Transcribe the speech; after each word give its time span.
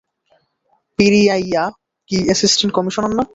পেরিয়াইয়া 0.99 1.63
কী 2.09 2.17
assistant 2.33 2.71
commissioner 2.77 3.13
না? 3.17 3.23